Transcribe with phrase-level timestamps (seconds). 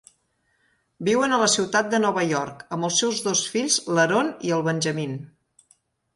[1.09, 4.67] Viuen a la ciutat de Nova York amb els seus dos fills, l'Aaron i el
[4.71, 5.17] Benjamin.